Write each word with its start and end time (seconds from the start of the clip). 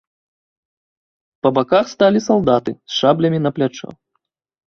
Па 1.43 1.49
баках 1.57 1.85
сталі 1.93 2.19
салдаты 2.29 2.71
з 2.93 2.97
шаблямі 3.01 3.39
на 3.47 3.51
плячо. 3.59 3.87